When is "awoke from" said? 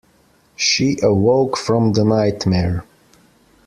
1.03-1.93